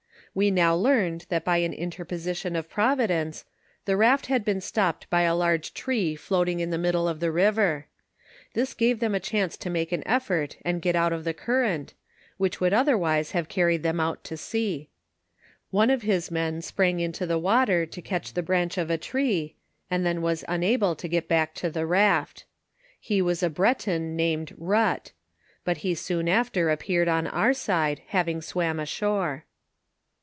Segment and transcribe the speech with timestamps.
[0.33, 3.43] We now learned that by an interposition of Providence,
[3.83, 7.33] the raft had been stopped by a large tree floating in the middle of the
[7.33, 7.87] river.
[8.53, 11.95] This gave them a chance to make an effort and get out of the current,
[12.37, 14.89] which would otherwise have carried them out to sea.
[15.69, 19.55] One of his men sprang into the water to catch the branch of a tree,
[19.89, 22.45] and then was unable to get back to the raft.
[23.01, 25.11] He wtis a Bre ton named But;
[25.65, 29.43] but he soon after appeared on our side, having swam ashore.